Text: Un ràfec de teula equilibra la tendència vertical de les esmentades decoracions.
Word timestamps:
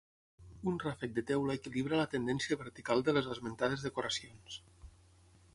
Un 0.71 0.79
ràfec 0.83 1.13
de 1.17 1.23
teula 1.31 1.57
equilibra 1.59 1.99
la 2.01 2.09
tendència 2.15 2.59
vertical 2.63 3.07
de 3.11 3.17
les 3.19 3.31
esmentades 3.37 3.89
decoracions. 3.91 4.61